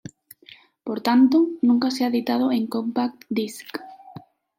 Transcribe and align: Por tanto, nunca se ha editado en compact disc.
Por 0.83 1.01
tanto, 1.01 1.47
nunca 1.61 1.91
se 1.91 2.03
ha 2.03 2.07
editado 2.07 2.51
en 2.51 2.65
compact 2.65 3.23
disc. 3.29 3.77